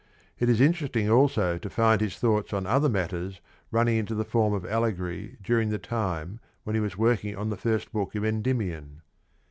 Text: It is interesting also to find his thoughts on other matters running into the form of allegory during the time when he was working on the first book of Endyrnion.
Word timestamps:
It 0.39 0.49
is 0.49 0.59
interesting 0.59 1.11
also 1.11 1.59
to 1.59 1.69
find 1.69 2.01
his 2.01 2.17
thoughts 2.17 2.53
on 2.53 2.65
other 2.65 2.89
matters 2.89 3.39
running 3.69 3.97
into 3.97 4.15
the 4.15 4.25
form 4.25 4.51
of 4.51 4.65
allegory 4.65 5.37
during 5.43 5.69
the 5.69 5.77
time 5.77 6.39
when 6.63 6.73
he 6.75 6.79
was 6.81 6.97
working 6.97 7.35
on 7.37 7.51
the 7.51 7.55
first 7.55 7.91
book 7.91 8.15
of 8.15 8.23
Endyrnion. 8.23 9.01